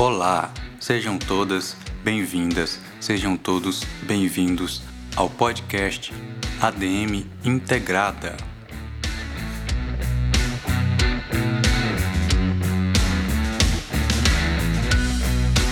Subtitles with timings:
[0.00, 0.50] Olá,
[0.80, 4.80] sejam todas bem-vindas, sejam todos bem-vindos
[5.14, 6.10] ao podcast
[6.58, 8.34] ADM Integrada.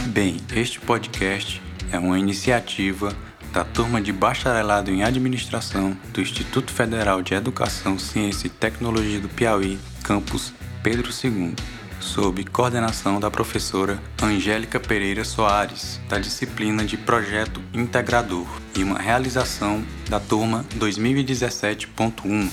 [0.08, 3.16] Bem, este podcast é uma iniciativa
[3.50, 9.28] da turma de bacharelado em administração do Instituto Federal de Educação, Ciência e Tecnologia do
[9.30, 10.52] Piauí, campus
[10.82, 11.77] Pedro II
[12.08, 19.84] sob coordenação da professora Angélica Pereira Soares, da disciplina de Projeto Integrador, e uma realização
[20.08, 22.48] da turma 2017.1.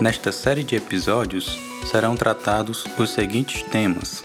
[0.00, 4.22] Nesta série de episódios serão tratados os seguintes temas: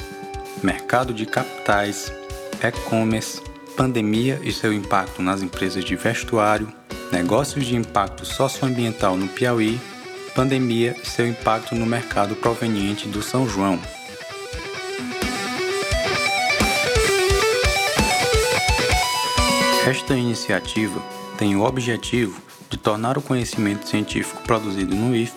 [0.64, 2.10] mercado de capitais,
[2.64, 3.42] e-commerce,
[3.76, 6.72] pandemia e seu impacto nas empresas de vestuário,
[7.12, 9.80] negócios de impacto socioambiental no Piauí,
[10.34, 13.80] pandemia e seu impacto no mercado proveniente do São João.
[19.86, 21.00] Esta iniciativa
[21.38, 25.34] tem o objetivo de tornar o conhecimento científico produzido no IF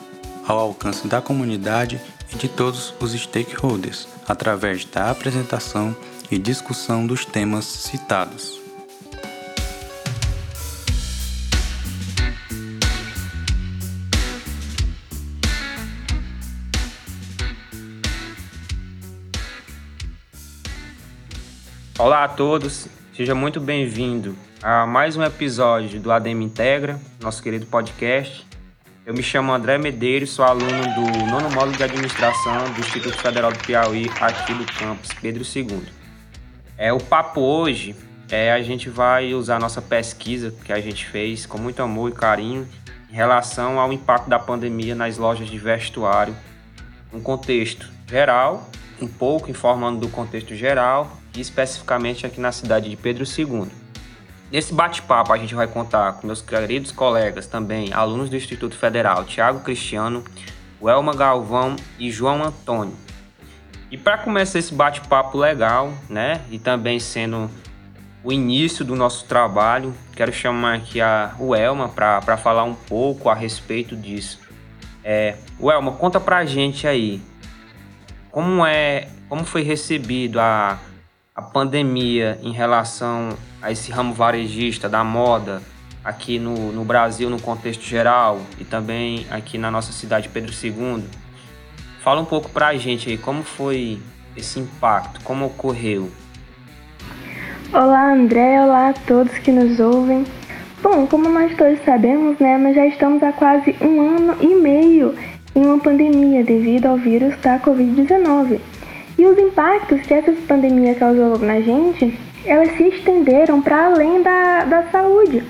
[0.46, 2.00] ao alcance da comunidade
[2.32, 5.94] e de todos os stakeholders, através da apresentação
[6.30, 8.60] e discussão dos temas citados.
[21.98, 27.66] Olá a todos, seja muito bem-vindo a mais um episódio do ADM Integra, nosso querido
[27.66, 28.46] podcast.
[29.04, 33.50] Eu me chamo André Medeiros, sou aluno do nono módulo de administração do Instituto Federal
[33.50, 35.97] do Piauí, aqui do campus Pedro II.
[36.78, 37.96] É, o papo hoje
[38.30, 42.08] é a gente vai usar a nossa pesquisa que a gente fez com muito amor
[42.08, 42.68] e carinho
[43.10, 46.36] em relação ao impacto da pandemia nas lojas de vestuário,
[47.12, 48.70] um contexto geral,
[49.02, 53.66] um pouco informando do contexto geral e especificamente aqui na cidade de Pedro II.
[54.52, 59.24] Nesse bate-papo a gente vai contar com meus queridos colegas também, alunos do Instituto Federal,
[59.24, 60.22] Tiago Cristiano,
[60.80, 63.07] Welma Galvão e João Antônio.
[63.90, 67.50] E para começar esse bate-papo legal, né, e também sendo
[68.22, 73.30] o início do nosso trabalho, quero chamar aqui a o Elma para falar um pouco
[73.30, 74.40] a respeito disso.
[75.02, 77.22] É, o Elma, conta pra gente aí,
[78.30, 80.78] como é, como foi recebido a,
[81.34, 83.30] a pandemia em relação
[83.62, 85.62] a esse ramo varejista da moda
[86.04, 91.04] aqui no, no Brasil no contexto geral e também aqui na nossa cidade Pedro II?
[92.08, 93.98] Fala um pouco pra gente aí, como foi
[94.34, 96.08] esse impacto, como ocorreu?
[97.70, 100.24] Olá André, olá a todos que nos ouvem.
[100.82, 105.14] Bom, como nós todos sabemos, né, nós já estamos há quase um ano e meio
[105.54, 108.58] em uma pandemia devido ao vírus da Covid-19.
[109.18, 114.64] E os impactos que essa pandemia causou na gente, elas se estenderam para além da,
[114.64, 115.44] da saúde.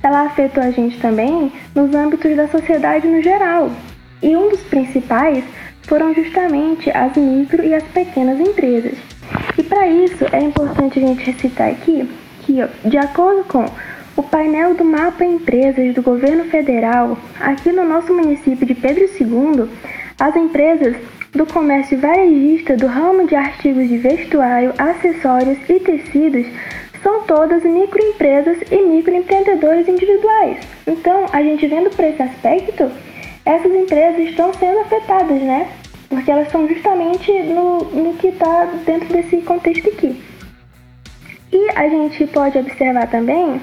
[0.00, 3.68] Ela afetou a gente também nos âmbitos da sociedade no geral.
[4.22, 5.44] E um dos principais
[5.86, 8.94] foram justamente as micro e as pequenas empresas.
[9.56, 12.08] E para isso é importante a gente recitar aqui
[12.42, 13.64] que, de acordo com
[14.16, 19.68] o painel do Mapa Empresas do Governo Federal, aqui no nosso município de Pedro II,
[20.20, 20.96] as empresas
[21.32, 26.46] do comércio varejista do ramo de artigos de vestuário, acessórios e tecidos
[27.02, 30.58] são todas microempresas e microempreendedores individuais.
[30.86, 32.90] Então, a gente vendo por esse aspecto,
[33.44, 35.70] essas empresas estão sendo afetadas, né?
[36.08, 40.22] Porque elas são justamente no, no que está dentro desse contexto aqui.
[41.52, 43.60] E a gente pode observar também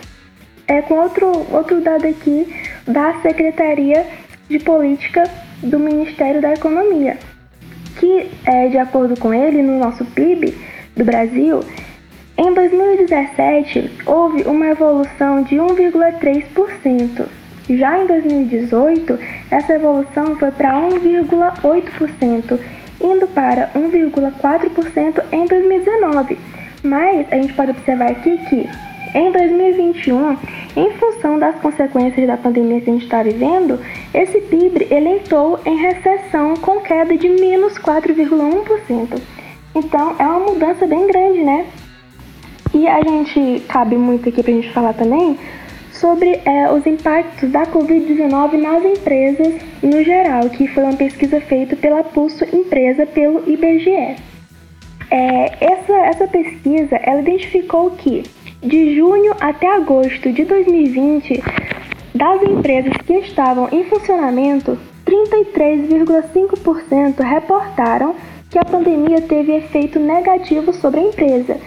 [0.68, 2.47] é, com outro, outro dado aqui
[2.88, 4.06] da Secretaria
[4.50, 5.24] de Política
[5.62, 7.18] do Ministério da Economia,
[8.00, 10.58] que, é, de acordo com ele, no nosso PIB
[10.96, 11.62] do Brasil,
[12.38, 17.41] em 2017 houve uma evolução de 1,3%.
[17.78, 19.18] Já em 2018,
[19.50, 22.59] essa evolução foi para 1,8%,
[23.02, 26.38] indo para 1,4% em 2019.
[26.84, 28.70] Mas a gente pode observar aqui que
[29.14, 30.38] em 2021,
[30.76, 33.79] em função das consequências da pandemia que a gente está vivendo,
[34.14, 39.22] esse PIB ele entrou em recessão com queda de menos 4,1%.
[39.76, 41.66] Então é uma mudança bem grande, né?
[42.73, 45.38] E a gente cabe muito aqui para a gente falar também
[46.02, 49.53] sobre é, os impactos da Covid-19 nas empresas
[49.84, 54.16] no geral, que foi uma pesquisa feita pela Pulso Empresa pelo IBGE.
[55.12, 58.24] É, essa, essa pesquisa ela identificou que
[58.64, 61.44] de junho até agosto de 2020,
[62.14, 68.14] Das empresas que estavam em funcionamento, 33,5% reportaram
[68.50, 71.58] que a pandemia teve efeito negativo sobre a empresa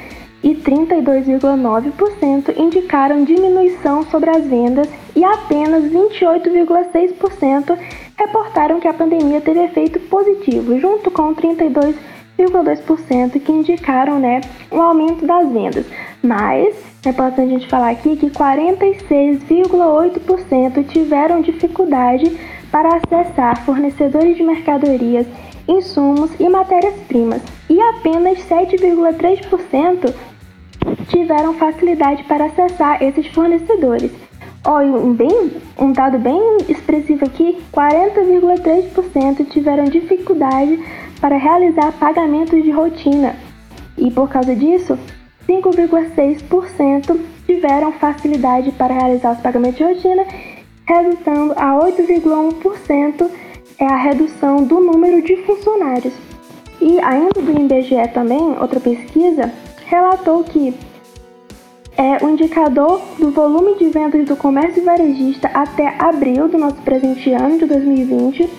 [0.44, 4.86] e 32,9% indicaram diminuição sobre as vendas
[5.16, 7.78] e apenas 28,6%
[8.16, 15.24] reportaram que a pandemia teve efeito positivo, junto com 32,2% que indicaram né, um aumento
[15.24, 15.86] das vendas.
[16.22, 16.76] Mas
[17.06, 22.38] é importante a gente falar aqui que 46,8% tiveram dificuldade
[22.70, 25.26] para acessar fornecedores de mercadorias,
[25.66, 30.12] insumos e matérias-primas, e apenas 7,3%
[31.04, 34.10] tiveram facilidade para acessar esses fornecedores.
[34.66, 40.82] Olha, um, bem, um dado bem expressivo aqui: 40,3% tiveram dificuldade
[41.20, 43.36] para realizar pagamentos de rotina.
[43.96, 44.98] E por causa disso,
[45.48, 50.24] 5,6% tiveram facilidade para realizar os pagamentos de rotina,
[50.86, 53.30] resultando a 8,1%
[53.78, 56.14] é a redução do número de funcionários.
[56.80, 59.52] E ainda do IBGE também, outra pesquisa,
[59.86, 60.74] relatou que
[61.96, 67.32] é o indicador do volume de vendas do comércio varejista até abril do nosso presente
[67.32, 68.50] ano de 2020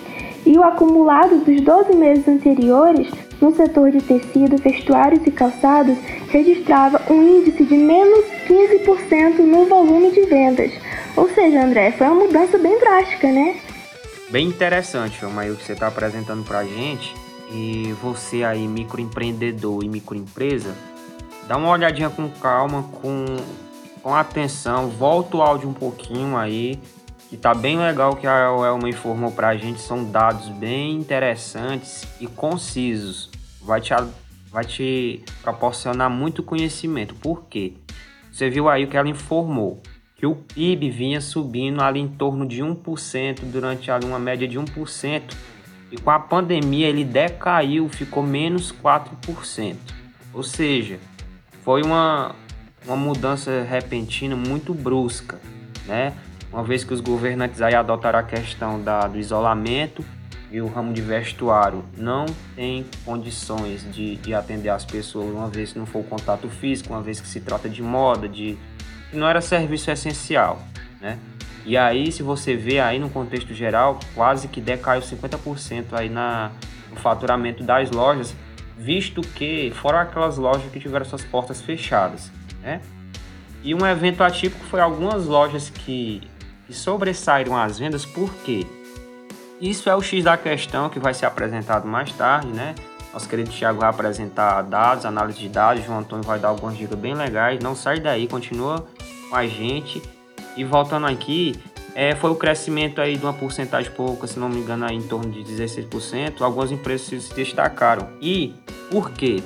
[0.46, 3.08] e o acumulado dos 12 meses anteriores
[3.40, 5.96] no setor de tecido, vestuários e calçados
[6.28, 10.72] registrava um índice de menos 15% no volume de vendas.
[11.14, 13.56] Ou seja, André, foi uma mudança bem drástica, né?
[14.30, 17.14] Bem interessante, Maio, que você está apresentando para a gente.
[17.52, 20.74] E você aí, microempreendedor e microempresa,
[21.46, 23.24] dá uma olhadinha com calma, com,
[24.02, 26.80] com atenção, volta o áudio um pouquinho aí,
[27.28, 32.26] que tá bem legal que a Elma informou pra gente, são dados bem interessantes e
[32.26, 33.30] concisos.
[33.60, 33.92] Vai te,
[34.50, 37.14] vai te proporcionar muito conhecimento.
[37.14, 37.74] Por quê?
[38.30, 39.82] Você viu aí o que ela informou,
[40.14, 44.58] que o PIB vinha subindo ali em torno de 1% durante ali uma média de
[44.58, 45.22] 1%,
[45.90, 49.76] e com a pandemia ele decaiu, ficou menos 4%.
[50.32, 50.98] Ou seja,
[51.66, 52.32] foi uma,
[52.86, 55.40] uma mudança repentina muito brusca,
[55.84, 56.12] né?
[56.52, 60.04] Uma vez que os governantes aí adotaram a questão da, do isolamento
[60.48, 62.24] e o ramo de vestuário não
[62.54, 66.92] tem condições de, de atender as pessoas, uma vez que não for o contato físico,
[66.92, 68.56] uma vez que se trata de moda, de
[69.10, 70.62] que não era serviço essencial,
[71.00, 71.18] né?
[71.64, 76.52] E aí, se você vê aí no contexto geral, quase que decaiu 50% aí na,
[76.88, 78.36] no faturamento das lojas,
[78.76, 82.30] visto que foram aquelas lojas que tiveram suas portas fechadas,
[82.62, 82.80] né?
[83.62, 86.22] E um evento atípico foi algumas lojas que,
[86.66, 88.66] que sobressaíram as vendas, por quê?
[89.60, 92.74] Isso é o X da questão que vai ser apresentado mais tarde, né?
[93.12, 96.98] Nosso querido Thiago vai apresentar dados, análise de dados, João Antônio vai dar algumas dicas
[96.98, 97.58] bem legais.
[97.62, 98.86] Não sai daí, continua
[99.30, 100.02] com a gente.
[100.54, 101.58] E voltando aqui,
[101.98, 105.00] é, foi o crescimento aí de uma porcentagem pouca, se não me engano, aí em
[105.00, 106.42] torno de 16%.
[106.42, 108.10] Algumas empresas se destacaram.
[108.20, 108.54] E
[108.90, 109.42] por quê?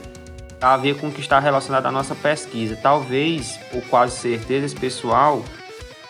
[0.61, 2.75] A ver com o que está relacionado à nossa pesquisa.
[2.75, 5.45] Talvez, ou quase certeza, esse pessoal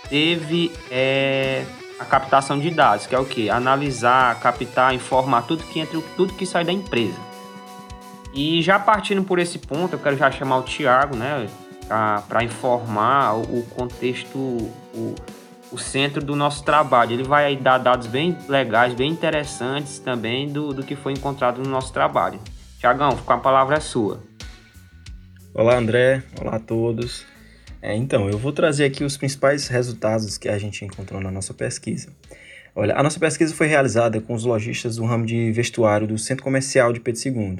[0.08, 1.66] teve é,
[1.98, 3.50] a captação de dados, que é o que?
[3.50, 7.18] Analisar, captar, informar tudo que entra, tudo que sai da empresa.
[8.32, 11.46] E já partindo por esse ponto, eu quero já chamar o Tiago, né,
[12.26, 15.14] para informar o, o contexto, o,
[15.72, 17.12] o centro do nosso trabalho.
[17.12, 21.68] Ele vai dar dados bem legais, bem interessantes também do, do que foi encontrado no
[21.68, 22.40] nosso trabalho.
[22.78, 24.22] Tiagão, com a palavra é sua.
[25.54, 26.22] Olá, André.
[26.40, 27.26] Olá a todos.
[27.82, 31.54] É, então, eu vou trazer aqui os principais resultados que a gente encontrou na nossa
[31.54, 32.08] pesquisa.
[32.74, 36.44] Olha, a nossa pesquisa foi realizada com os lojistas do ramo de vestuário do Centro
[36.44, 37.56] Comercial de Pedro II.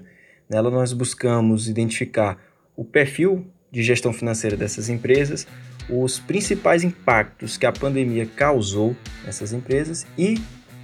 [0.48, 2.38] Nela, nós buscamos identificar
[2.76, 5.46] o perfil de gestão financeira dessas empresas,
[5.90, 10.40] os principais impactos que a pandemia causou nessas empresas e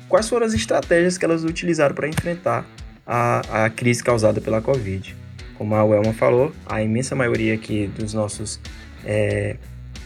[0.08, 2.66] quais foram as estratégias que elas utilizaram para enfrentar
[3.06, 5.14] a, a crise causada pela Covid.
[5.56, 8.60] Como a Welma falou, a imensa maioria aqui dos nossos,
[9.04, 9.56] é,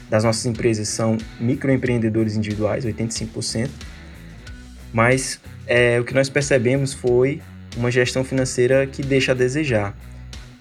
[0.09, 3.69] das nossas empresas são microempreendedores individuais, 85%,
[4.92, 7.40] mas é, o que nós percebemos foi
[7.76, 9.97] uma gestão financeira que deixa a desejar.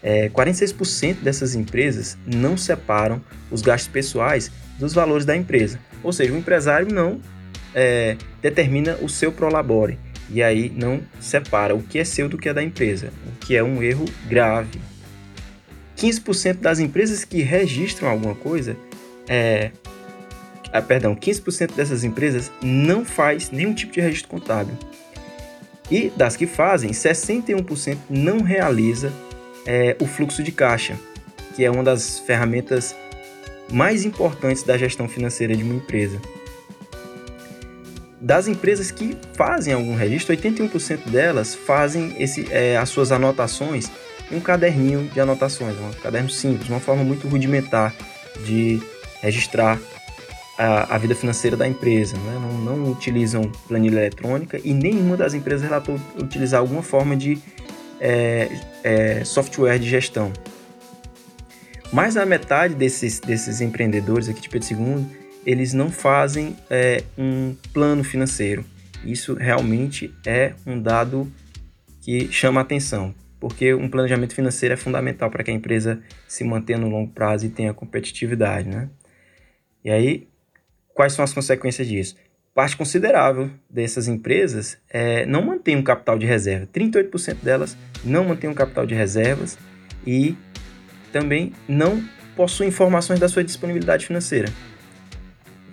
[0.01, 5.79] É, 46% dessas empresas não separam os gastos pessoais dos valores da empresa.
[6.01, 7.19] Ou seja, o empresário não
[7.75, 12.47] é, determina o seu prolabore e aí não separa o que é seu do que
[12.47, 14.79] é da empresa, o que é um erro grave.
[15.97, 18.77] 15% das empresas que registram alguma coisa,
[19.27, 19.71] é,
[20.71, 24.77] ah, perdão, 15% dessas empresas não faz nenhum tipo de registro contábil.
[25.91, 29.11] E das que fazem, 61% não realiza
[29.69, 30.95] é, o fluxo de caixa,
[31.55, 32.95] que é uma das ferramentas
[33.71, 36.19] mais importantes da gestão financeira de uma empresa.
[38.21, 43.89] das empresas que fazem algum registro, 81% delas fazem esse, é, as suas anotações
[44.29, 47.95] em um caderninho de anotações, um caderno simples, uma forma muito rudimentar
[48.45, 48.81] de
[49.21, 49.79] registrar
[50.57, 52.17] a, a vida financeira da empresa.
[52.17, 52.39] Né?
[52.41, 57.41] Não, não, utilizam planilha eletrônica e nenhuma das empresas relatou utilizar alguma forma de
[57.99, 58.49] é,
[58.83, 60.31] é, software de gestão.
[61.91, 65.05] Mais da metade desses, desses empreendedores aqui de Pedro II,
[65.45, 68.63] eles não fazem é, um plano financeiro.
[69.03, 71.31] Isso realmente é um dado
[72.01, 76.77] que chama atenção, porque um planejamento financeiro é fundamental para que a empresa se mantenha
[76.77, 78.89] no longo prazo e tenha competitividade, né?
[79.83, 80.27] E aí,
[80.93, 82.15] quais são as consequências disso?
[82.53, 86.67] Parte considerável dessas empresas é, não mantém um capital de reserva.
[86.73, 89.57] 38% delas não mantém um capital de reservas
[90.05, 90.35] e
[91.11, 92.03] também não
[92.35, 94.49] possui informações da sua disponibilidade financeira.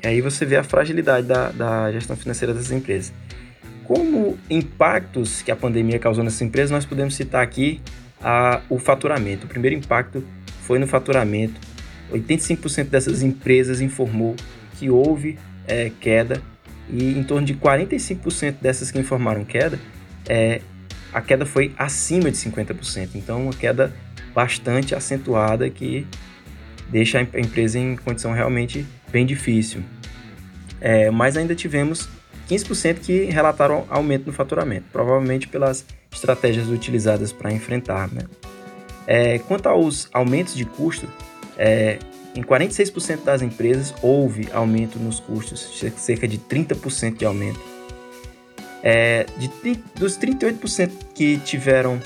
[0.02, 3.12] E aí você vê a fragilidade da, da gestão financeira das empresas.
[3.84, 7.80] Como impactos que a pandemia causou nessas empresas, nós podemos citar aqui
[8.20, 9.46] a, o faturamento.
[9.46, 10.24] O primeiro impacto
[10.62, 11.60] foi no faturamento.
[12.12, 14.36] 85% dessas empresas informou
[14.78, 16.42] que houve é, queda
[16.88, 19.78] e em torno de 45% dessas que informaram queda,
[20.28, 20.60] é,
[21.12, 23.10] a queda foi acima de 50%.
[23.14, 23.92] Então, uma queda
[24.34, 26.06] bastante acentuada que
[26.88, 29.82] deixa a empresa em condição realmente bem difícil.
[30.80, 32.08] É, mas ainda tivemos
[32.48, 38.08] 15% que relataram aumento no faturamento, provavelmente pelas estratégias utilizadas para enfrentar.
[38.12, 38.22] Né?
[39.06, 41.08] É, quanto aos aumentos de custo,
[41.56, 41.98] é,
[42.36, 47.60] em 46% das empresas houve aumento nos custos, cerca de 30% de aumento.
[48.82, 49.50] É, de,
[49.96, 52.00] dos 38% que tiveram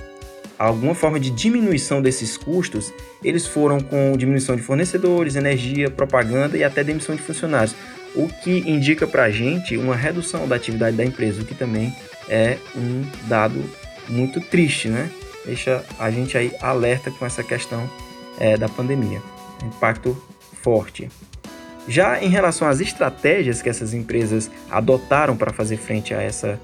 [0.58, 2.92] alguma forma de diminuição desses custos,
[3.24, 7.74] eles foram com diminuição de fornecedores, energia, propaganda e até demissão de funcionários,
[8.14, 11.94] o que indica para a gente uma redução da atividade da empresa, o que também
[12.28, 13.62] é um dado
[14.08, 15.10] muito triste, né?
[15.44, 17.88] Deixa a gente aí alerta com essa questão
[18.38, 19.22] é, da pandemia,
[19.64, 20.16] impacto
[20.62, 21.08] forte.
[21.88, 26.60] Já em relação às estratégias que essas empresas adotaram para fazer frente a essa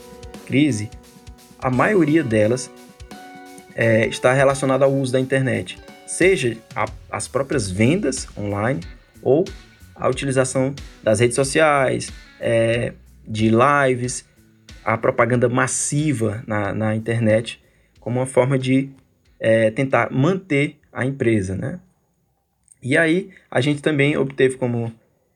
[0.47, 0.91] crise,
[1.59, 2.71] a maioria delas
[3.75, 8.81] é, está relacionado ao uso da internet, seja a, as próprias vendas online
[9.23, 9.45] ou
[9.95, 12.93] a utilização das redes sociais, é,
[13.26, 14.25] de lives,
[14.85, 17.61] a propaganda massiva na, na internet
[17.99, 18.91] como uma forma de
[19.41, 21.81] é, tentar manter a empresa, né?
[22.87, 24.93] E aí a gente também obteve como,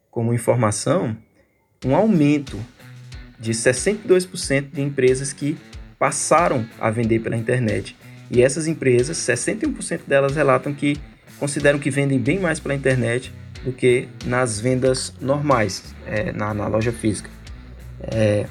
[0.08, 1.16] como informação
[1.84, 2.56] um aumento
[3.40, 5.58] de 62% de empresas que
[5.98, 7.96] passaram a vender pela internet.
[8.30, 10.96] E essas empresas, 61% delas relatam que
[11.40, 16.68] consideram que vendem bem mais pela internet do que nas vendas normais, é, na, na,
[16.68, 17.28] loja física.
[18.00, 18.46] É,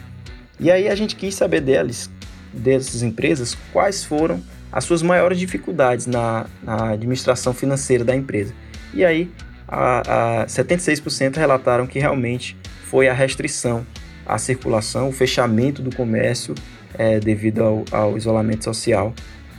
[0.60, 2.12] e aí a gente quis saber deles,
[2.52, 8.54] dessas empresas, quais foram as suas maiores dificuldades na, na administração financeira da empresa.
[8.94, 9.32] E aí
[9.68, 13.86] a, a 76% relataram que realmente foi a restrição
[14.26, 16.56] à circulação, o fechamento do comércio
[16.98, 19.14] é, devido ao, ao isolamento social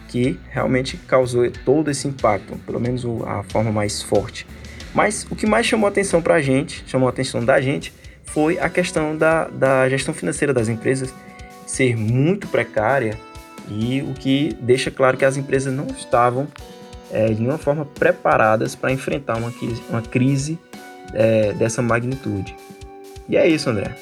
[0.08, 4.44] que realmente causou todo esse impacto, pelo menos a forma mais forte.
[4.92, 7.94] Mas o que mais chamou atenção para a gente, chamou a atenção da gente,
[8.24, 11.14] foi a questão da, da gestão financeira das empresas
[11.64, 13.16] ser muito precária
[13.68, 16.48] e o que deixa claro que as empresas não estavam
[17.10, 19.52] é, de nenhuma forma preparadas para enfrentar uma,
[19.88, 20.58] uma crise
[21.12, 22.54] é, dessa magnitude.
[23.28, 23.96] E é isso, André.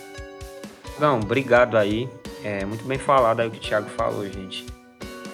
[0.99, 2.09] Não, obrigado aí.
[2.43, 4.67] É muito bem falado aí o que o Thiago falou, gente.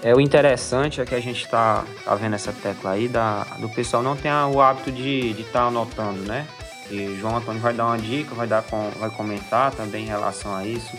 [0.03, 3.71] É, o interessante é que a gente está tá vendo essa tecla aí da, do
[3.71, 6.47] pessoal não tem o hábito de estar tá anotando, né?
[6.91, 10.55] E João Antônio vai dar uma dica, vai, dar com, vai comentar também em relação
[10.55, 10.93] a isso.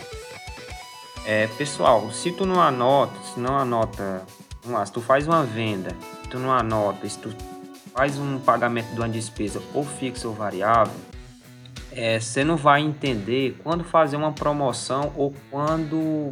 [1.24, 4.24] É, pessoal, se tu não anota, se não anota,
[4.62, 5.94] vamos lá, se tu faz uma venda,
[6.26, 7.34] tu não anota, se tu
[7.94, 10.94] faz um pagamento de uma despesa ou fixa ou variável,
[11.92, 16.30] é, você não vai entender quando fazer uma promoção ou quando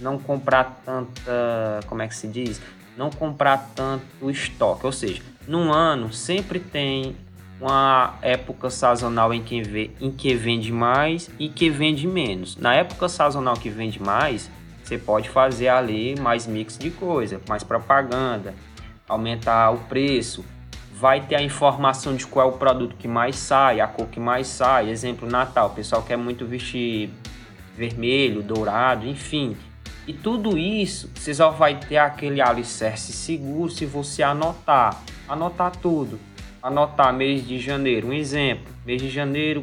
[0.00, 2.60] não comprar tanta, como é que se diz?
[2.96, 7.16] Não comprar tanto estoque, ou seja, num ano sempre tem
[7.60, 12.56] uma época sazonal em que, vê, em que vende mais e que vende menos.
[12.56, 14.50] Na época sazonal que vende mais,
[14.82, 18.54] você pode fazer ali mais mix de coisa, mais propaganda,
[19.08, 20.44] aumentar o preço,
[20.92, 24.20] vai ter a informação de qual é o produto que mais sai, a cor que
[24.20, 24.90] mais sai.
[24.90, 27.10] Exemplo, Natal, o pessoal quer muito vestir
[27.76, 29.56] vermelho, dourado, enfim.
[30.06, 35.02] E tudo isso você só vai ter aquele alicerce seguro se você anotar.
[35.28, 36.20] Anotar tudo.
[36.62, 38.08] Anotar mês de janeiro.
[38.08, 38.72] Um exemplo.
[38.84, 39.62] Mês de janeiro,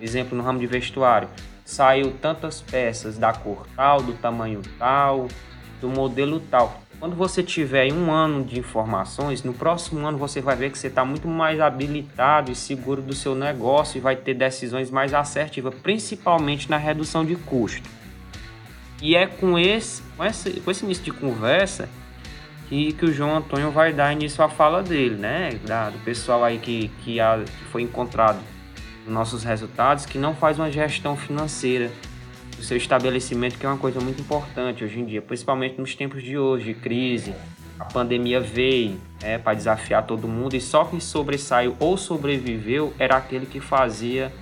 [0.00, 1.28] exemplo no ramo de vestuário.
[1.64, 5.28] saiu tantas peças da cor tal, do tamanho tal,
[5.80, 6.81] do modelo tal.
[7.02, 10.86] Quando você tiver um ano de informações, no próximo ano você vai ver que você
[10.86, 15.74] está muito mais habilitado e seguro do seu negócio e vai ter decisões mais assertivas,
[15.82, 17.90] principalmente na redução de custo.
[19.02, 21.88] E é com esse, com esse, com esse início de conversa
[22.68, 25.58] que, que o João Antônio vai dar início à fala dele, né?
[25.66, 28.38] Da, do pessoal aí que, que, a, que foi encontrado
[29.04, 31.90] nos nossos resultados, que não faz uma gestão financeira
[32.56, 36.22] do seu estabelecimento, que é uma coisa muito importante hoje em dia, principalmente nos tempos
[36.22, 37.34] de hoje, crise.
[37.78, 43.16] A pandemia veio é, para desafiar todo mundo e só quem sobressaiu ou sobreviveu era
[43.16, 44.32] aquele que fazia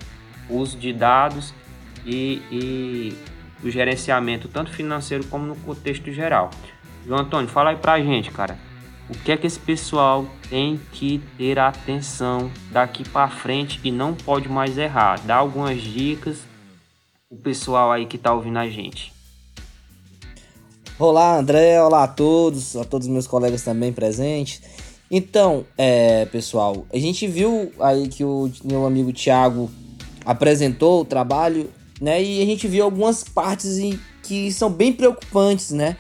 [0.49, 1.55] uso de dados
[2.05, 3.17] e, e
[3.63, 6.51] o gerenciamento, tanto financeiro como no contexto geral.
[7.07, 8.59] João Antônio, fala aí pra gente, cara.
[9.09, 14.15] O que é que esse pessoal tem que ter atenção daqui para frente e não
[14.15, 15.21] pode mais errar?
[15.25, 16.45] Dá algumas dicas
[17.31, 19.13] o pessoal aí que tá ouvindo a gente.
[20.99, 24.61] Olá, André, olá a todos, a todos os meus colegas também presentes.
[25.09, 29.71] Então, é, pessoal, a gente viu aí que o meu amigo Thiago
[30.25, 31.71] apresentou o trabalho,
[32.01, 32.21] né?
[32.21, 35.97] E a gente viu algumas partes em, que são bem preocupantes, né?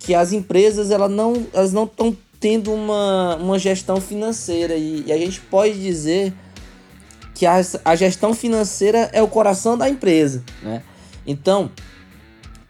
[0.00, 5.12] Que as empresas elas não elas não estão tendo uma, uma gestão financeira e, e
[5.12, 6.34] a gente pode dizer
[7.42, 10.80] que a, a gestão financeira é o coração da empresa, né?
[11.26, 11.72] Então,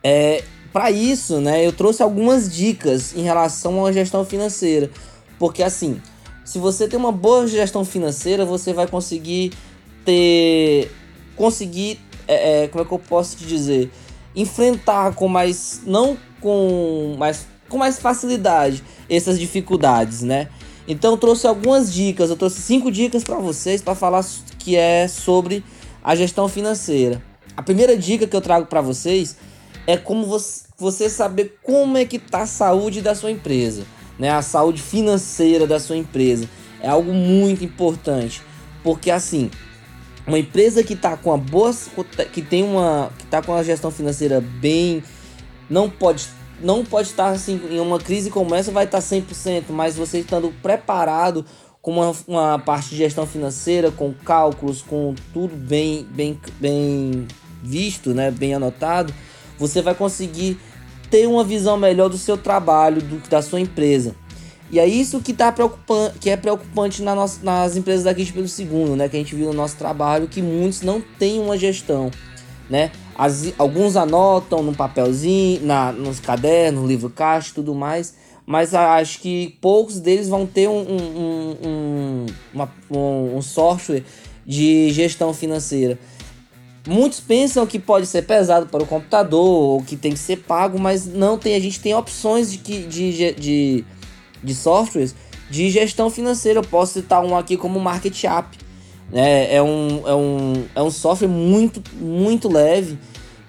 [0.02, 4.90] é, para isso, né, eu trouxe algumas dicas em relação à gestão financeira,
[5.38, 6.00] porque assim,
[6.42, 9.52] se você tem uma boa gestão financeira, você vai conseguir
[10.06, 10.90] ter,
[11.36, 13.90] conseguir, é, é, como é que eu posso te dizer,
[14.34, 20.48] enfrentar com mais, não com mais, com mais facilidade essas dificuldades, né?
[20.88, 24.24] Então eu trouxe algumas dicas, eu trouxe cinco dicas para vocês para falar
[24.62, 25.64] que é sobre
[26.02, 27.20] a gestão financeira.
[27.56, 29.36] A primeira dica que eu trago para vocês
[29.86, 30.24] é como
[30.78, 33.84] você, saber como é que tá a saúde da sua empresa,
[34.18, 34.30] né?
[34.30, 36.48] A saúde financeira da sua empresa
[36.80, 38.40] é algo muito importante,
[38.84, 39.50] porque assim,
[40.26, 41.74] uma empresa que tá com a boa
[42.32, 45.02] que tem uma que tá com a gestão financeira bem
[45.68, 46.28] não pode
[46.60, 50.54] não pode estar assim em uma crise como essa vai estar 100%, mas você estando
[50.62, 51.44] preparado
[51.82, 57.26] com uma, uma parte de gestão financeira, com cálculos, com tudo bem, bem, bem
[57.60, 59.12] visto, né, bem anotado,
[59.58, 60.58] você vai conseguir
[61.10, 64.14] ter uma visão melhor do seu trabalho, do, da sua empresa.
[64.70, 68.32] E é isso que, tá preocupante, que é preocupante na nossa, nas empresas daqui de
[68.32, 69.06] Pedro II, né?
[69.06, 72.10] Que a gente viu no nosso trabalho, que muitos não têm uma gestão,
[72.70, 72.90] né?
[73.14, 78.14] As, alguns anotam no papelzinho, na, nos cadernos, livro caixa e tudo mais,
[78.46, 84.04] mas acho que poucos deles vão ter um, um, um, uma, um, um software
[84.46, 85.98] de gestão financeira.
[86.86, 90.78] Muitos pensam que pode ser pesado para o computador ou que tem que ser pago,
[90.80, 91.54] mas não tem.
[91.54, 93.84] A gente tem opções de, de, de,
[94.42, 95.14] de softwares
[95.48, 96.58] de gestão financeira.
[96.58, 98.58] Eu posso citar um aqui como Market App.
[99.12, 102.98] É, é, um, é, um, é um software muito, muito leve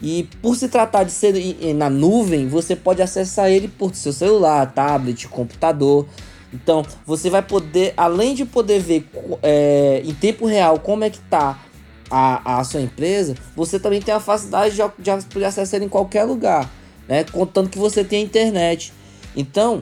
[0.04, 1.34] e por se tratar de ser
[1.76, 6.06] na nuvem, você pode acessar ele por seu celular, tablet, computador.
[6.54, 9.10] Então você vai poder, além de poder ver
[9.42, 11.58] é, em tempo real como é que tá
[12.12, 16.26] a, a sua empresa, você também tem a facilidade de, de, de acessar em qualquer
[16.26, 16.70] lugar,
[17.08, 17.24] né?
[17.24, 18.92] Contando que você tem internet.
[19.34, 19.82] Então,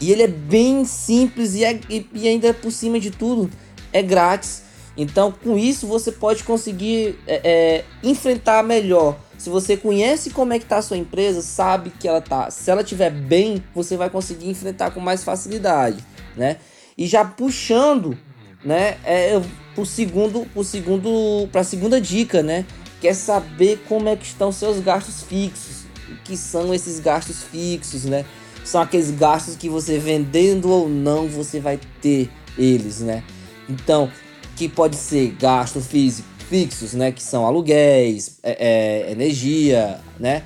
[0.00, 3.50] e ele é bem simples e, é, e, e ainda por cima de tudo
[3.92, 4.62] é grátis.
[4.96, 10.58] Então, com isso você pode conseguir é, é, enfrentar melhor se você conhece como é
[10.58, 12.50] que tá a sua empresa, sabe que ela tá.
[12.50, 16.04] Se ela estiver bem, você vai conseguir enfrentar com mais facilidade,
[16.36, 16.56] né?
[16.96, 18.16] E já puxando,
[18.64, 19.40] né, é
[19.76, 22.64] o segundo, o segundo, para a segunda dica, né,
[23.00, 25.84] que é saber como é que estão seus gastos fixos.
[26.08, 28.24] O que são esses gastos fixos, né?
[28.64, 33.22] São aqueles gastos que você vendendo ou não, você vai ter eles, né?
[33.68, 34.10] Então,
[34.56, 37.12] que pode ser gasto físico fixos, né?
[37.12, 40.42] Que são aluguéis, é, é, energia, né?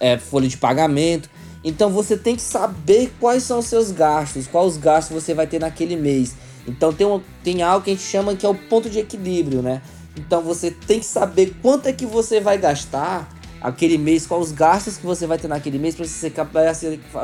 [0.00, 1.28] É, folha de pagamento.
[1.64, 5.46] Então você tem que saber quais são os seus gastos, quais os gastos você vai
[5.46, 6.34] ter naquele mês.
[6.66, 9.62] Então tem, um, tem algo que a gente chama que é o ponto de equilíbrio,
[9.62, 9.80] né?
[10.16, 13.28] Então você tem que saber quanto é que você vai gastar
[13.60, 16.32] aquele mês, quais os gastos que você vai ter naquele mês para você,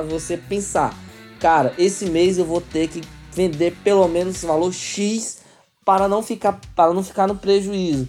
[0.08, 0.98] você pensar,
[1.38, 5.39] cara, esse mês eu vou ter que vender pelo menos valor X
[5.84, 8.08] para não ficar para não ficar no prejuízo,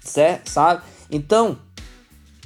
[0.00, 0.50] certo?
[0.50, 0.82] Sabe?
[1.10, 1.58] Então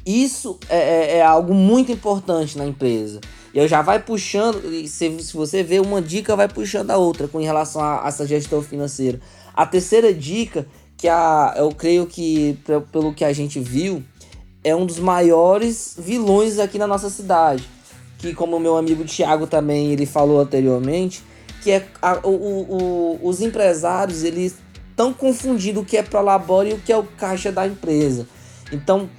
[0.04, 3.20] isso é, é, é algo muito importante na empresa.
[3.52, 7.28] E eu já vai puxando, se, se você vê uma dica, vai puxando a outra
[7.28, 9.20] com relação a, a essa gestão financeira.
[9.54, 10.66] A terceira dica,
[10.96, 12.58] que a, eu creio que
[12.90, 14.02] pelo que a gente viu,
[14.64, 17.68] é um dos maiores vilões aqui na nossa cidade.
[18.18, 21.22] Que como o meu amigo Thiago também ele falou anteriormente,
[21.68, 24.54] que é a, o, o, os empresários eles
[24.90, 28.26] estão confundindo o que é Prolabore e o que é o caixa da empresa.
[28.72, 29.10] Então,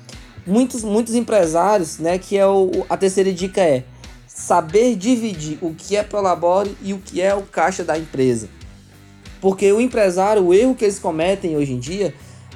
[0.47, 3.83] muitos, muitos empresários, né, que é o, a terceira dica é
[4.27, 8.49] saber dividir o que é Prolabore e o que é o caixa da empresa.
[9.39, 12.15] Porque o empresário, o erro que eles cometem hoje em dia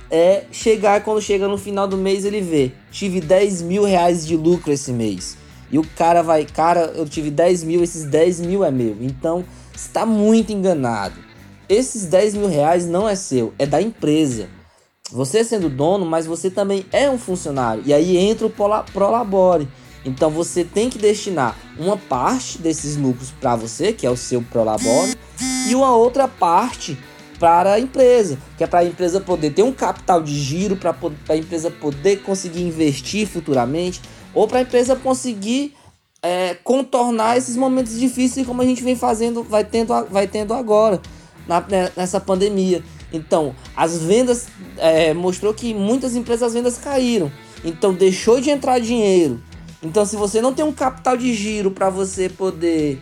[0.09, 4.35] é chegar quando chega no final do mês ele vê, tive 10 mil reais de
[4.35, 5.37] lucro esse mês.
[5.69, 8.97] E o cara vai, cara, eu tive 10 mil, esses 10 mil é meu.
[8.99, 11.15] Então, está muito enganado.
[11.67, 14.47] Esses 10 mil reais não é seu, é da empresa.
[15.11, 17.83] Você sendo dono, mas você também é um funcionário.
[17.85, 18.49] E aí entra o
[18.91, 19.67] Prolabore.
[20.05, 24.41] Então você tem que destinar uma parte desses lucros para você, que é o seu
[24.41, 25.15] Prolabore,
[25.67, 26.97] e uma outra parte
[27.39, 30.95] para a empresa, que é para a empresa poder ter um capital de giro, para
[31.29, 34.01] a empresa poder conseguir investir futuramente,
[34.33, 35.73] ou para a empresa conseguir
[36.23, 41.01] é, contornar esses momentos difíceis como a gente vem fazendo, vai tendo, vai tendo agora
[41.45, 42.81] na, né, nessa pandemia.
[43.11, 47.31] Então, as vendas é, mostrou que muitas empresas as vendas caíram.
[47.63, 49.39] Então, deixou de entrar dinheiro.
[49.83, 52.99] Então, se você não tem um capital de giro para você poder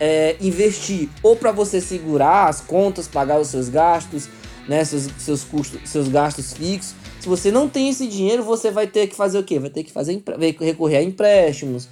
[0.00, 4.28] é, investir ou para você segurar as contas, pagar os seus gastos,
[4.68, 6.94] né, seus, seus custos, seus gastos fixos.
[7.20, 9.58] Se você não tem esse dinheiro, você vai ter que fazer o quê?
[9.58, 10.22] Vai ter que fazer
[10.60, 11.88] recorrer a empréstimos,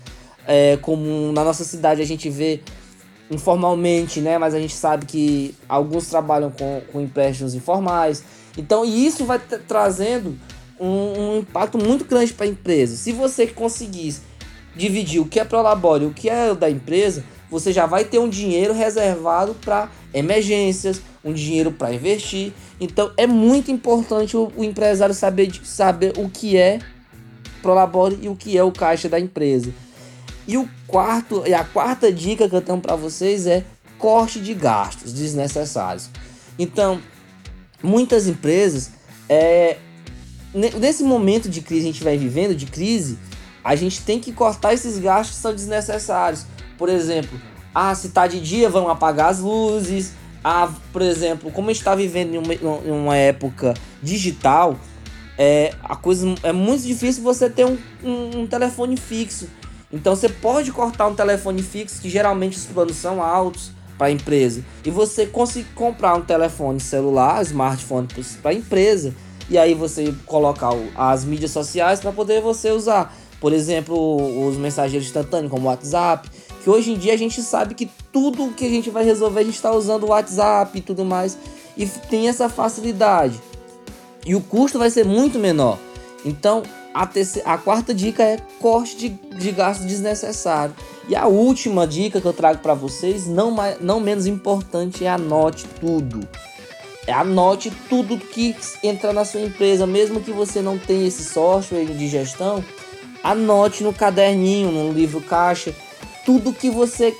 [0.46, 2.60] é, como na nossa cidade a gente vê
[3.30, 4.38] informalmente, né?
[4.38, 8.22] Mas a gente sabe que alguns trabalham com, com empréstimos informais.
[8.56, 10.38] Então, isso vai trazendo
[10.78, 12.96] um, um, impacto muito grande para a empresa.
[12.96, 14.16] Se você conseguir
[14.76, 18.18] dividir o que é Prolabore e o que é da empresa, você já vai ter
[18.18, 22.52] um dinheiro reservado para emergências, um dinheiro para investir.
[22.80, 26.78] Então, é muito importante o, o empresário saber, saber o que é
[27.62, 29.72] Prolabore e o que é o caixa da empresa.
[30.46, 33.64] E o quarto e a quarta dica que eu tenho para vocês é
[33.98, 36.10] corte de gastos desnecessários.
[36.58, 37.00] Então,
[37.82, 38.90] muitas empresas
[39.28, 39.78] é,
[40.54, 43.18] nesse momento de crise a gente vai vivendo de crise,
[43.62, 46.46] a gente tem que cortar esses gastos que são desnecessários.
[46.78, 47.40] Por exemplo,
[47.74, 50.12] ah, se tá de dia, vão apagar as luzes.
[50.42, 54.78] Ah, por exemplo, como a gente está vivendo em uma, em uma, época digital,
[55.38, 59.48] é, a coisa é muito difícil você ter um, um, um telefone fixo.
[59.94, 64.10] Então você pode cortar um telefone fixo, que geralmente os planos são altos para a
[64.10, 68.08] empresa, e você consegue comprar um telefone celular, smartphone
[68.42, 69.14] para a empresa,
[69.48, 73.14] e aí você colocar as mídias sociais para poder você usar.
[73.40, 76.28] Por exemplo, os mensageiros instantâneos como o WhatsApp,
[76.64, 79.44] que hoje em dia a gente sabe que tudo que a gente vai resolver a
[79.44, 81.38] gente está usando o WhatsApp e tudo mais,
[81.76, 83.40] e tem essa facilidade.
[84.26, 85.78] E o custo vai ser muito menor.
[86.24, 90.74] Então, a, terceira, a quarta dica é corte de, de gasto desnecessário.
[91.08, 95.10] E a última dica que eu trago para vocês, não, mais, não menos importante, é
[95.10, 96.26] anote tudo.
[97.06, 101.84] É anote tudo que entra na sua empresa, mesmo que você não tenha esse software
[101.84, 102.64] de gestão,
[103.22, 105.74] anote no caderninho, no livro caixa,
[106.24, 107.14] tudo que você,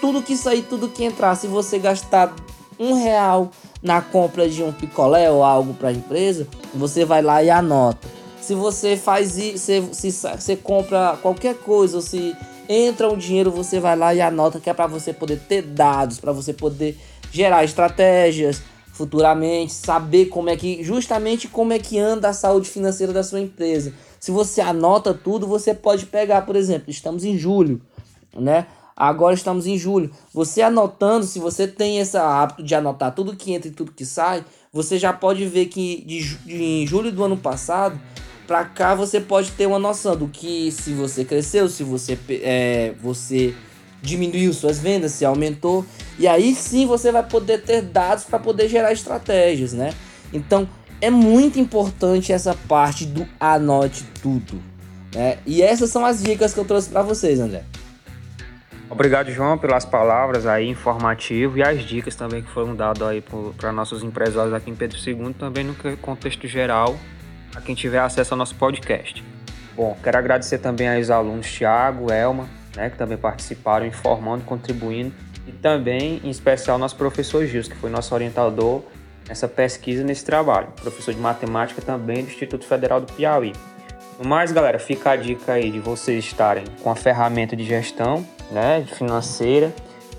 [0.00, 1.34] tudo que sair, tudo que entrar.
[1.34, 2.32] Se você gastar
[2.78, 3.50] um real
[3.82, 8.13] na compra de um picolé ou algo para a empresa, você vai lá e anota
[8.44, 12.36] se você faz isso, se, se você compra qualquer coisa, ou se
[12.68, 16.20] entra um dinheiro, você vai lá e anota que é para você poder ter dados,
[16.20, 16.98] para você poder
[17.32, 23.12] gerar estratégias futuramente, saber como é que justamente como é que anda a saúde financeira
[23.12, 23.94] da sua empresa.
[24.20, 27.80] Se você anota tudo, você pode pegar, por exemplo, estamos em julho,
[28.36, 28.66] né?
[28.96, 30.10] Agora estamos em julho.
[30.32, 34.04] Você anotando, se você tem esse hábito de anotar tudo que entra e tudo que
[34.06, 37.98] sai, você já pode ver que de, de em julho do ano passado
[38.46, 42.92] para cá você pode ter uma noção do que se você cresceu, se você, é,
[43.00, 43.54] você
[44.02, 45.84] diminuiu suas vendas, se aumentou.
[46.18, 49.92] E aí sim você vai poder ter dados para poder gerar estratégias, né?
[50.32, 50.68] Então
[51.00, 54.60] é muito importante essa parte do anote tudo.
[55.14, 55.38] Né?
[55.46, 57.62] E essas são as dicas que eu trouxe para vocês, André.
[58.90, 63.24] Obrigado, João, pelas palavras aí informativo e as dicas também que foram dadas aí
[63.56, 66.94] para nossos empresários aqui em Pedro II, também no contexto geral
[67.54, 69.24] a quem tiver acesso ao nosso podcast.
[69.76, 75.12] Bom, quero agradecer também aos alunos Tiago, Elma, né, que também participaram, informando, contribuindo,
[75.46, 78.82] e também, em especial, nosso professor Gils, que foi nosso orientador
[79.28, 83.52] nessa pesquisa, nesse trabalho, professor de matemática também do Instituto Federal do Piauí.
[84.18, 88.24] No mais, galera, fica a dica aí de vocês estarem com a ferramenta de gestão
[88.50, 89.74] né, financeira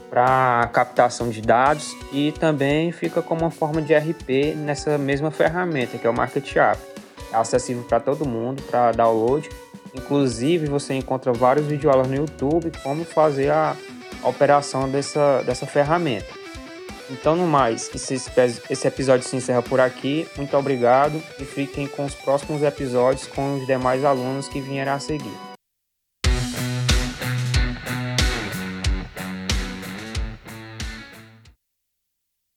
[0.09, 5.97] para captação de dados e também fica como uma forma de RP nessa mesma ferramenta,
[5.97, 6.94] que é o Market App.
[7.31, 9.49] É acessível para todo mundo, para download.
[9.93, 13.75] Inclusive, você encontra vários videoaulas no YouTube como fazer a,
[14.23, 16.33] operação dessa, dessa ferramenta.
[17.09, 18.15] Então, no mais, esse,
[18.69, 20.27] esse episódio se encerra por aqui.
[20.35, 24.99] Muito obrigado e fiquem com os próximos episódios com os demais alunos que vierem a
[24.99, 25.44] seguir.